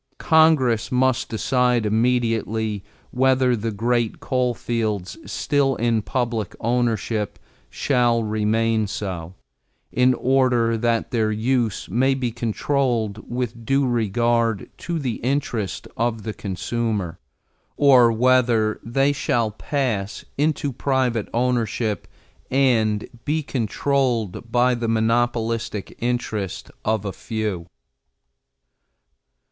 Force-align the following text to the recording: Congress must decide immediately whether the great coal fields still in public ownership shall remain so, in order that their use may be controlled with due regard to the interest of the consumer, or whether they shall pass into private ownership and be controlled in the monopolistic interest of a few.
Congress 0.17 0.91
must 0.91 1.29
decide 1.29 1.85
immediately 1.85 2.83
whether 3.11 3.55
the 3.55 3.69
great 3.69 4.19
coal 4.19 4.55
fields 4.55 5.15
still 5.31 5.75
in 5.75 6.01
public 6.01 6.55
ownership 6.59 7.37
shall 7.69 8.23
remain 8.23 8.87
so, 8.87 9.35
in 9.91 10.15
order 10.15 10.75
that 10.75 11.11
their 11.11 11.31
use 11.31 11.87
may 11.87 12.15
be 12.15 12.31
controlled 12.31 13.29
with 13.29 13.63
due 13.63 13.85
regard 13.87 14.67
to 14.75 14.97
the 14.97 15.17
interest 15.17 15.87
of 15.95 16.23
the 16.23 16.33
consumer, 16.33 17.19
or 17.77 18.11
whether 18.11 18.79
they 18.83 19.11
shall 19.11 19.51
pass 19.51 20.25
into 20.35 20.73
private 20.73 21.29
ownership 21.31 22.07
and 22.49 23.07
be 23.23 23.43
controlled 23.43 24.35
in 24.37 24.79
the 24.79 24.87
monopolistic 24.87 25.95
interest 25.99 26.71
of 26.83 27.05
a 27.05 27.13
few. 27.13 27.67